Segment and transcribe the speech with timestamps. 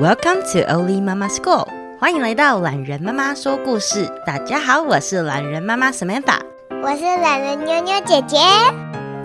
[0.00, 1.68] Welcome to Oli Mama School，
[2.00, 4.10] 欢迎来到懒人妈妈说故事。
[4.26, 6.40] 大家好，我是懒人妈妈 Samantha，
[6.82, 8.38] 我是懒人妞妞姐姐。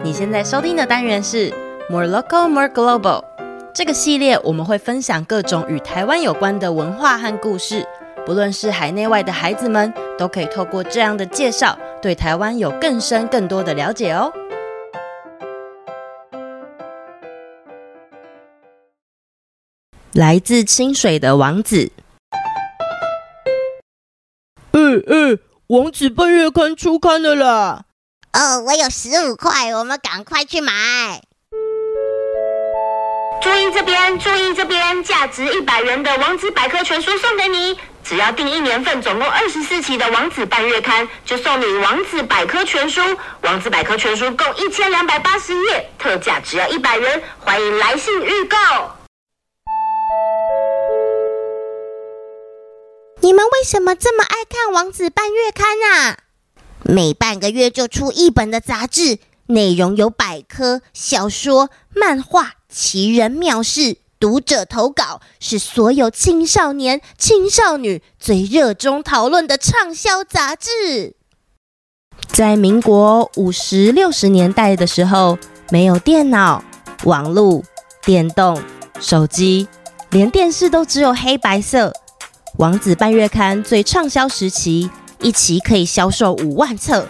[0.03, 1.51] 你现在收听的单元是
[1.89, 3.23] More Local, More Global。
[3.73, 7.83] 这个系列我们会分享各种与台湾有关的文化和故事，
[8.23, 14.31] 不论是海内外的孩子们，都可以透过这样的介绍，对台湾有更深更多的了解哦。
[20.13, 21.91] 来自清水的王子。
[24.71, 27.85] 嗯嗯，王子半月刊出刊了啦！
[28.33, 31.21] 哦，我有十五块，我们赶快去买。
[33.41, 37.77] 注意这边，注意这边，价值一百元的王子百科全书送给你。
[38.03, 43.01] 只要订一年份，总共二十四期的王子半月刊，就送你王子百科全书。
[43.43, 48.57] 王子百科全书共一千两百八十页，特价只要一百元，欢迎来信预购。
[53.29, 56.17] 你们为什么这么爱看《王子半月刊》啊？
[56.81, 71.15] 每半个月就出一本的杂志，内容有百科、小说、漫画、奇人妙事，读者投稿，是所有青少年、青少女最热衷讨论的畅销杂志。
[72.29, 75.37] 在民国五十六十年代的时候，
[75.69, 76.63] 没有电脑、
[77.03, 77.61] 网络、
[78.01, 78.59] 电动、
[78.99, 79.67] 手机，
[80.09, 81.93] 连电视都只有黑白色。
[82.59, 84.89] 王子半月刊最畅销时期，
[85.21, 87.07] 一期可以销售五万册，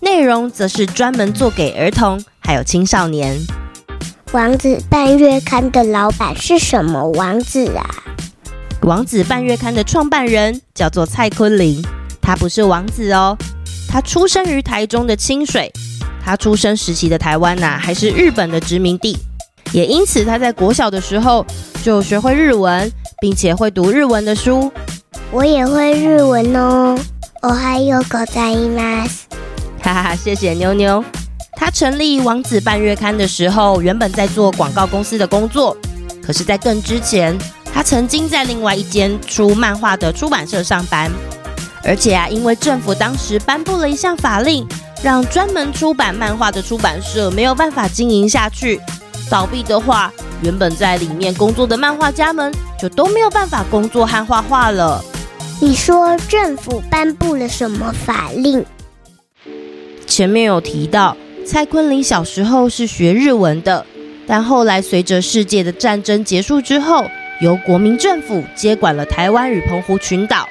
[0.00, 3.34] 内容则是专门做给儿童还有青少年。
[4.32, 7.82] 王子半月刊的老板是什么王子啊？
[8.82, 11.82] 王子半月刊的创办人叫做蔡坤林，
[12.20, 13.34] 他不是王子哦，
[13.88, 15.72] 他出生于台中的清水。
[16.22, 19.16] 他出生时期的台湾呐、啊，还是日本的殖民地，
[19.72, 21.46] 也因此他在国小的时候
[21.82, 24.71] 就学会日文，并且会读日文的书。
[25.31, 26.97] 我也会日文哦，
[27.41, 29.23] おはようございます。
[29.81, 31.03] 哈哈哈，谢谢妞妞。
[31.57, 35.75] 他成立王子半月刊的时候，原本在做广告公司的工作，
[36.21, 37.37] 可是，在更之前，
[37.73, 41.09] 他曾经在另外一间出漫画的出版社上班。
[41.83, 44.67] 而且啊，因为政府当时颁布了一项法令，
[45.03, 48.81] 让专门出版漫画的出版社没有办法经营下去，
[49.29, 50.11] 倒闭的话，
[50.42, 55.04] 原本在里面工作的漫画家们就都没有办法工作和画画了。
[55.60, 58.64] 你说政府颁布了什么法令？
[60.06, 63.84] 前面有提到，蔡坤林小时候是学日文的，
[64.26, 67.04] 但后来随着世界的战争结束之后，
[67.42, 70.48] 由国民政府接管了台湾与澎湖群岛，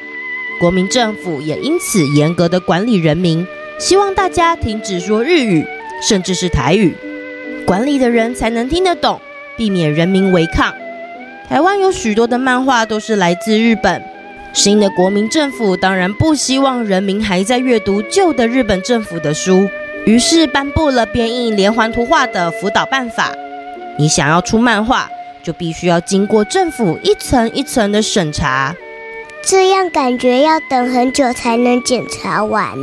[0.60, 3.46] 国民政府也因此严格的管理人民，
[3.80, 5.66] 希望大家停止说日语，
[6.08, 6.96] 甚至是台语，
[7.66, 9.20] 管理的人才能听得懂，
[9.60, 10.74] 避免人民违抗。
[11.50, 14.02] 台湾有许多的漫画都是来自日本。
[14.54, 19.70] 新的国民政府当然不希望人民还在阅读旧的日本政府的书，
[20.06, 23.34] 于是颁布了编印连环图画的辅导办法。
[23.98, 25.10] 你想要出漫画，
[25.44, 28.74] 就必须要经过政府一层一层的审查，
[29.44, 32.74] 这样感觉要等很久才能检查完，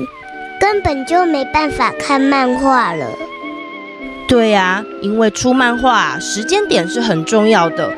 [0.60, 3.06] 根本就没办法看漫画了。
[4.28, 7.92] 对呀，因为出漫画时间点是很重要的，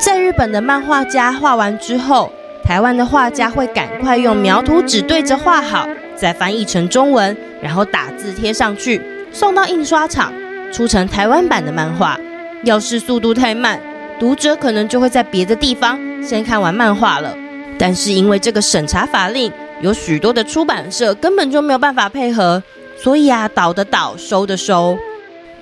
[0.00, 2.32] 在日本的漫画家画完之后。
[2.64, 10.32] 台湾的画家会赶快用描图纸对着画好，再翻译成中文，然后打字贴上去，送到印刷厂，
[10.72, 12.16] 出成台湾版的漫画。
[12.62, 13.80] 要是速度太慢，
[14.20, 17.36] 读者可能就会在别的地方先看完漫画了。
[17.76, 22.62] 但是因为这个审查法令，有许多的出版社根本就没有办法配合，
[22.96, 24.96] 所以啊，倒的倒，收的收。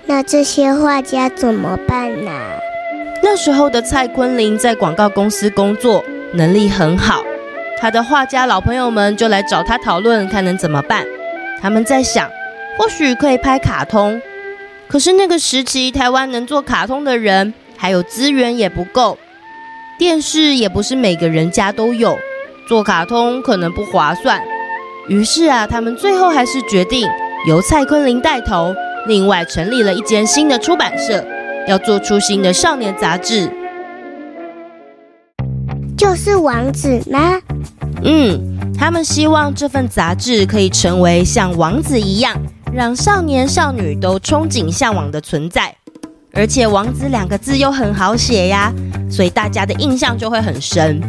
[0.06, 2.30] 那这些画家怎么办呢？
[3.22, 6.04] 那时候的蔡坤林在广告公司工作。
[6.32, 7.24] 能力很好，
[7.80, 11.04] 他的画家老朋友们就来找他讨论，看能怎么办。
[11.60, 12.30] 他们在想，
[12.78, 14.22] 或许可以拍卡通，
[14.86, 19.18] 可是那个时期台湾能做卡通的人还有资源也不够，
[19.98, 22.16] 电视也不是每个人家都有，
[22.68, 24.40] 做卡通可能不划算。
[25.08, 27.04] 于是啊，他们最后还是决定
[27.48, 28.72] 由蔡坤林带头，
[29.06, 31.24] 另外成立了一间新的出版社，
[31.66, 33.50] 要做出新的少年杂志。
[35.96, 37.40] 就是王子吗？
[38.02, 42.34] 嗯，他们希望这份杂志可以成为像王子一样，
[42.72, 45.74] 让少年少女都憧憬向往的存在。
[46.32, 48.72] 而且“王子”两个字又很好写呀，
[49.10, 51.00] 所以大家的印象就会很深。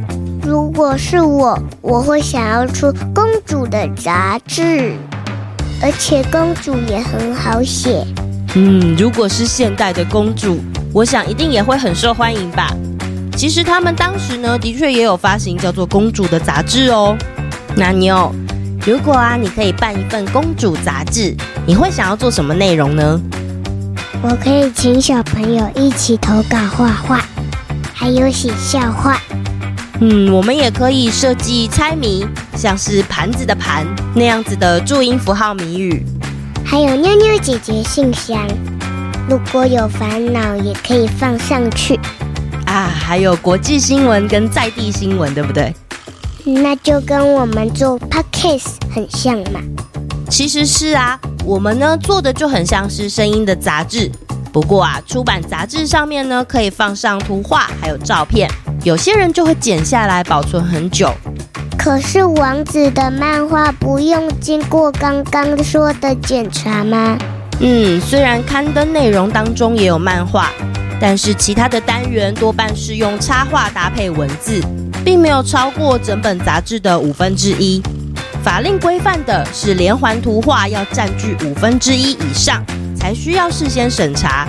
[0.44, 4.94] 如果是我，我会想要出公主的杂志，
[5.82, 8.06] 而且公主也很好写。
[8.56, 10.60] 嗯，如果是现代的公主，
[10.94, 12.72] 我想一定也会很受欢迎吧。
[13.36, 17.18] 其实他们当时呢，的确也有发行叫做《公主》的杂志哦。
[17.76, 18.32] 那妞，
[18.86, 21.36] 如果啊，你可以办一份《公主》杂志，
[21.66, 23.20] 你会想要做什么内容呢？
[24.22, 27.26] 我可以请小朋友一起投稿画画，
[27.94, 29.20] 还有写笑话。
[30.04, 32.26] 嗯，我们也可以设计猜谜，
[32.56, 36.04] 像是盘子的盘那样子的注音符号谜语。
[36.66, 38.44] 还有妞妞姐姐信箱，
[39.30, 42.00] 如果有烦恼也可以放上去。
[42.66, 45.72] 啊，还有国际新闻跟在地新闻，对不对？
[46.46, 49.62] 那就跟我们做 podcast 很像嘛。
[50.32, 54.10] 其实是啊，我们呢做的就很像是声音的杂志。
[54.52, 58.50] 不过啊，出版杂志上面呢可以放上图画还有照片，
[58.84, 61.14] 有些人就会剪下来保存很久。
[61.78, 67.18] 可是王子的漫画不用经过刚刚说的检查吗？
[67.60, 70.50] 嗯，虽然刊登内容当中也有漫画。
[71.04, 74.62] 但是其他的单元多半是用插画搭配文字，
[75.04, 77.82] 并没有超过整本杂志的五分之一。
[78.44, 82.64] 法令规范的是连环图画要占据五分之一以上，
[82.96, 84.48] 才需要事先审查。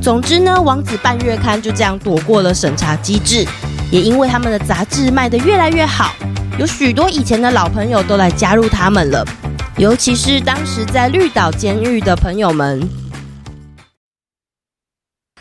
[0.00, 3.44] 总之呢，王子半月刊就这样躲过了审查机制，
[3.90, 6.12] 也因为他们的杂志卖得越来越好，
[6.58, 9.24] 有许多以前的老朋友都来加入他们了，
[9.78, 12.86] 尤其是当时在绿岛监狱的朋友们。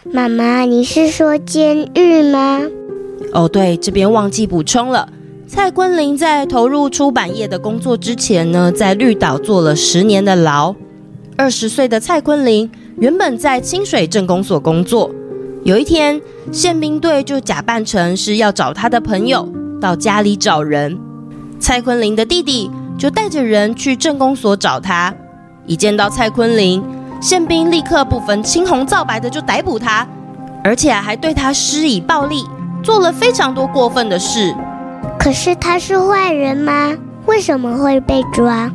[0.09, 2.61] 妈妈，你是说监狱吗？
[3.33, 5.09] 哦，对，这边忘记补充了。
[5.45, 10.73] 蔡坤林在投入出版业的工作之前呢，在绿岛坐了十年的牢。
[11.35, 15.13] 二十岁的蔡坤林原本在清水镇公所工作，
[15.63, 16.21] 有一天
[16.51, 19.47] 宪兵队就假扮成是要找他的朋友，
[19.81, 20.97] 到家里找人。
[21.59, 25.13] 蔡坤林的弟弟就带着人去镇公所找他，
[25.65, 26.83] 一见到蔡坤林。
[27.19, 30.07] 宪兵立刻不分青红皂白的就逮捕他，
[30.63, 32.45] 而且还对他施以暴力，
[32.83, 34.53] 做了非常多过分的事。
[35.17, 36.95] 可是他是坏人吗？
[37.25, 38.71] 为什么会被抓？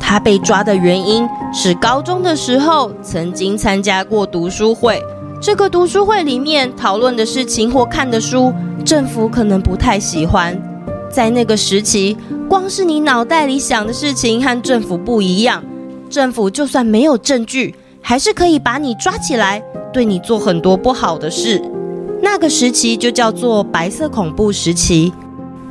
[0.00, 5.00] 他被抓的原因是高中的时候曾经参加过读书会，
[5.42, 8.54] 这个读书会里面讨论的事情或看的书，
[8.84, 10.56] 政府可能不太喜欢。
[11.10, 12.16] 在那个时期，
[12.48, 15.64] 光是你脑袋里想的事情和政府不一样，
[16.08, 17.74] 政府就算没有证据。
[18.00, 19.60] 还是可以把你抓起来，
[19.92, 21.60] 对你做很多不好的事。
[22.20, 25.12] 那个时期就叫做白色恐怖时期，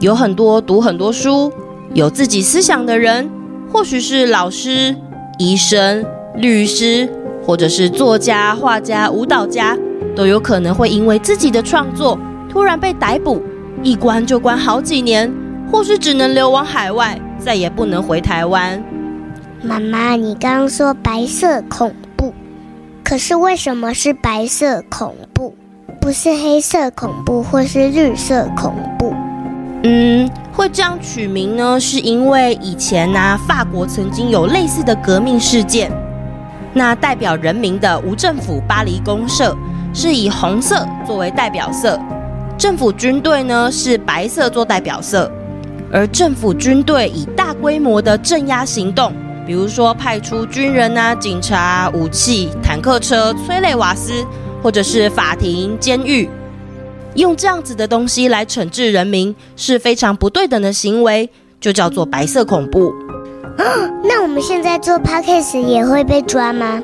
[0.01, 1.49] 有很多读很多书、
[1.93, 3.29] 有自己思想的人，
[3.71, 4.93] 或许是老师、
[5.39, 7.09] 医生、律师，
[7.45, 9.77] 或者是作家、画家、舞蹈家，
[10.15, 12.17] 都有可能会因为自己的创作
[12.49, 13.41] 突然被逮捕，
[13.81, 15.31] 一关就关好几年，
[15.71, 18.83] 或是只能流亡海外，再也不能回台湾。
[19.63, 22.33] 妈妈，你刚刚说白色恐怖。
[23.03, 25.53] 可是为什么是白色恐怖，
[25.99, 29.13] 不是黑色恐怖或是绿色恐怖？
[29.83, 35.91] 嗯，会这样取名呢，是因为以前呢、啊，法国曾经有类似的革命事件。
[36.73, 39.55] 那代表人民的无政府巴黎公社
[39.93, 41.99] 是以红色作为代表色，
[42.57, 45.29] 政府军队呢是白色做代表色，
[45.91, 49.11] 而政府军队以大规模的镇压行动。
[49.45, 54.25] 比如说，派出军人啊、警察、武器、坦克车、催泪瓦斯，
[54.61, 56.29] 或者是法庭、监狱，
[57.15, 61.27] 用这样子的东西来惩治人民，是非常不对等的行为，
[61.59, 62.93] 就叫做白色恐怖。
[63.57, 63.63] 哦，
[64.03, 66.81] 那我们现在做 podcast 也会被抓吗？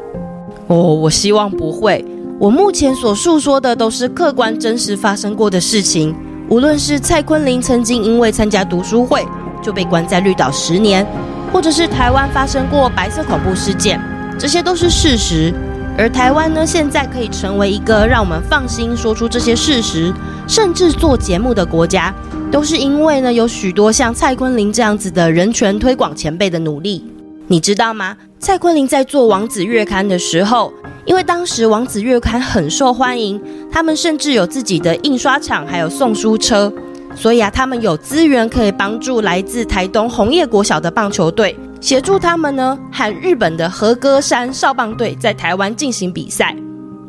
[0.67, 2.03] 哦，我希望不会。
[2.39, 6.15] 我目前所述说的都是客观真实发生过的事情。
[6.49, 9.25] 无论是蔡坤林曾经因为参加读书会
[9.61, 11.05] 就被关在绿岛十年。
[11.53, 13.97] 或者是台湾发生过白色恐怖事件，
[14.37, 15.53] 这些都是事实。
[15.97, 20.13] 而台湾呢，现在可以成为一个让我们放心说出这些事实，
[20.45, 22.13] 甚至做节目的国家，
[22.49, 27.03] 都是因为呢有许多像蔡坤林这样子的人权推广前辈的努力。
[27.47, 28.15] 你知道吗？
[28.39, 30.73] 蔡坤林在做《王子月刊》的时候，
[31.05, 36.71] 因为当时《王子月刊》很受欢迎，他们甚至有自己的印刷厂，还有送书车。
[37.15, 46.55] 所以啊，他们有资源可以帮助来自台东红叶国小的棒球队，协助他们呢和日本的和歌山少棒队在台湾进行比赛。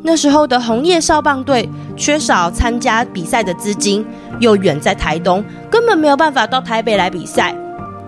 [0.01, 4.05] 那时候的红叶少棒队缺少参加比赛的资金，
[4.39, 7.55] 又远在台东，根本没有办法到台北来比赛。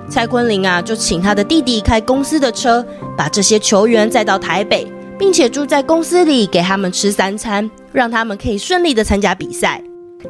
[0.09, 2.85] 蔡坤林啊，就请他的弟弟开公司的车，
[3.17, 4.85] 把这些球员载到台北，
[5.17, 9.81] 并且住在公司里给他们吃三餐，让他们可以顺利的参加比赛。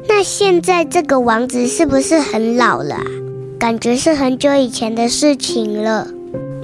[0.08, 3.04] 那现在这个王子是不是很老了啊？
[3.58, 6.08] 感觉是很久以前的事情了。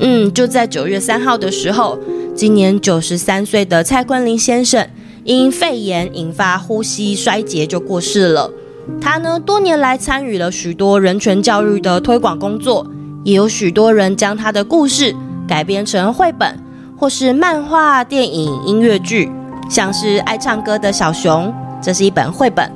[0.00, 1.98] 嗯，就在九月三号的时候，
[2.38, 4.88] 今年九十三岁的蔡坤林先生
[5.24, 8.48] 因肺炎引发呼吸衰竭就过世了。
[9.00, 12.86] 他呢，多年来参与了许多人权教育的推广工作，
[13.24, 15.12] 也有许多人将他的故事
[15.48, 16.56] 改编成绘本，
[16.96, 19.28] 或是漫画、电影、音乐剧，
[19.68, 21.52] 像是爱唱歌的小熊，
[21.82, 22.70] 这是一本绘本，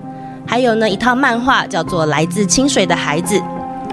[0.45, 3.39] 还有呢一套漫画叫做《来自清水的孩子》。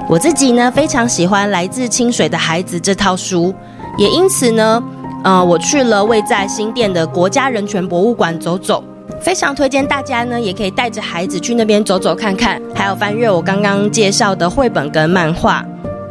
[0.09, 3.53] 我自己呢非常喜欢《来自清水的孩子》这套书，
[3.99, 4.83] 也因此呢，
[5.23, 8.83] 呃，我去了位在新店的国家人权博物馆走走。
[9.19, 15.65] 非常推荐大家呢，也可以带着孩子去那边走走看看，还有翻阅我刚刚介绍的绘本跟漫画，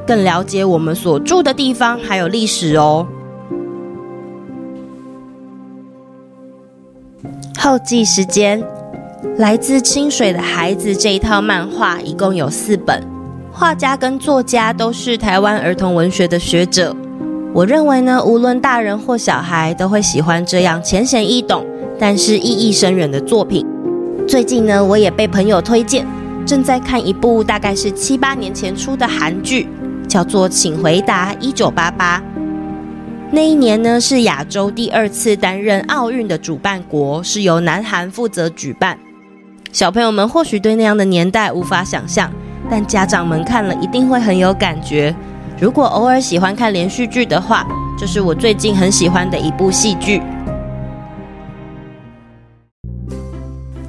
[0.06, 3.06] 更了解我们所住的地方还有历史哦。
[7.58, 8.62] 后记时间，
[9.38, 13.02] 来自清水的孩子这一套漫画一共有四本，
[13.50, 16.94] 画家跟作家都是台湾儿童文学的学者。
[17.58, 21.66] 我认为呢，无论大人或小孩都会喜欢这样浅显易懂。
[21.98, 23.66] 但是意义深远的作品。
[24.28, 26.06] 最近呢，我也被朋友推荐，
[26.46, 29.66] 正在看一部大概是七八年前出的韩剧，
[30.06, 32.20] 叫做《请回答一九八八》。
[33.32, 38.96] 那一年呢，是亚洲第二次担任奥运的主办国，是由南韩负责举办。
[39.72, 42.30] 小朋友们或许对那样的年代无法想象，
[42.70, 45.12] 但家长们看了一定会很有感觉。
[45.60, 47.66] 如果偶尔喜欢看连续剧的话，
[47.98, 50.22] 这是我最近很喜欢的一部戏剧。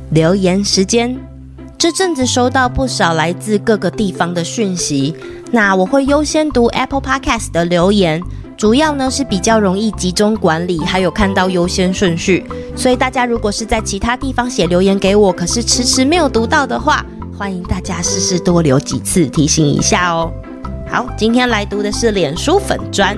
[0.10, 1.16] 留言时间，
[1.78, 5.16] 这阵子收到不少来自各个地方的讯息，
[5.52, 8.20] 那我会优先读 Apple Podcast 的留言，
[8.58, 12.44] 主要呢是比较容易集中管理，还有看到优先顺序。
[12.76, 17.06] 所以大家如果是在其他地方写留言给我，可是迟迟没有读到的话，
[17.38, 20.34] 欢迎大家试试多留几次，提醒一下哦。
[20.92, 23.16] 好，今天来读的是脸书粉砖，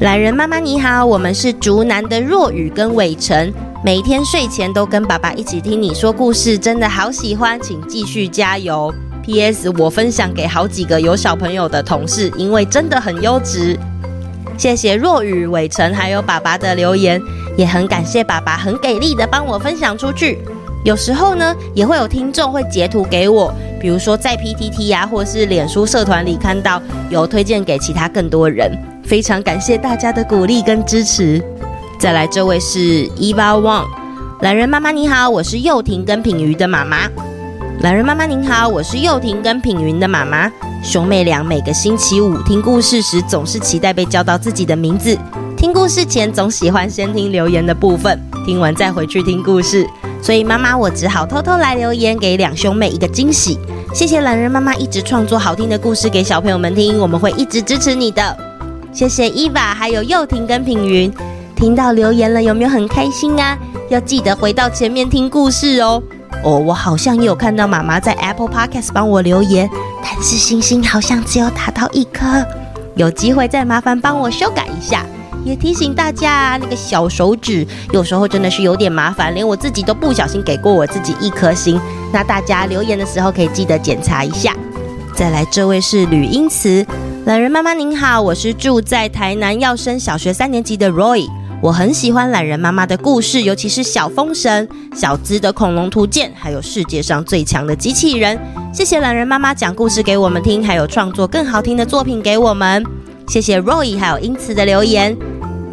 [0.00, 3.52] 懒人妈妈你好，我们是竹南的若雨跟伟成。
[3.84, 8.92] 每天睡前都跟爸爸一起听你说故事，真的好喜欢，请继续加油。
[9.22, 9.70] P.S.
[9.78, 13.78] 我分享给好几个有小朋友的同事，因为真的很优质。
[14.58, 17.22] 谢谢若雨、伟成还有爸爸的留言，
[17.56, 20.40] 也很感谢爸爸很给力的帮我分享出去。
[20.84, 23.54] 有时候呢，也会有听众会截图给我，
[23.84, 28.72] 比如说在 P.T.T 呀、啊，或是脸书社团里看到，有推荐给其他更多人。
[29.04, 31.38] 非常感谢大家的鼓励跟支持。
[31.98, 33.84] 再来，这位是 Eva Wang，
[34.40, 37.10] 懒人妈妈你好，我是幼婷跟品瑜的妈妈。
[37.80, 40.50] 懒人妈妈您好，我是幼婷跟品云的妈妈。
[40.82, 45.14] 兄妹俩每个星期五听故事时，总是期待被叫到自己的名字。
[45.58, 49.86] 听故事前总喜欢先听留言的部分，听完再回去听故事。
[50.24, 53.58] 所以妈妈我只好偷偷来留言，给两兄妹一个惊喜。
[53.92, 58.34] 谢谢懒人妈妈一直创作好听的故事给小朋友们听，我们会一直支持你的。
[58.90, 61.12] 谢谢 Eva，还有幼婷跟品云。
[61.54, 63.58] 听到留言了，有没有很开心啊？
[63.90, 66.02] 要记得回到前面听故事哦。
[66.42, 69.68] 哦，我好像也有看到妈妈在 Apple Podcast 帮我留言，
[70.02, 72.42] 但是星星好像只有打到一颗，
[72.96, 75.04] 有机会再麻烦帮我修改一下。
[75.44, 81.80] 也提醒大家，那个小手指有时候真的是有点麻烦，连我自己都不小心给过我自己一颗星。
[82.12, 84.56] 那大家留言的时候可以记得检查一下。
[85.14, 86.84] 再来，这位是吕英慈，
[87.26, 91.28] 懒人妈妈您好，我是住在台南耀升小学三年级的 Roy。
[91.62, 98.38] 我很喜欢懒人妈妈的故事，尤其是小风神、小资的恐龙图鉴，还有世界上最强的机器人。
[98.72, 102.84] 谢谢懒人妈妈讲故事给我们听，还有创作更好听的作品给我们。
[103.28, 105.16] 谢谢 Roy 还有英慈的留言。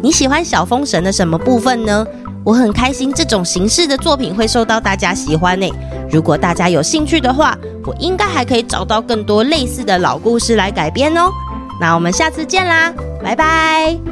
[0.02, 2.06] 你喜欢小风神的什么部分呢？
[2.44, 5.68] 我很开心这种形式的作品会受到大家喜欢呢。
[6.10, 7.56] 如果大家有兴趣的话，
[7.86, 11.30] 我应该还可以找到更多类似的老故事来改编哦。
[11.80, 12.92] 那我们下次见啦，
[13.22, 14.11] 拜拜。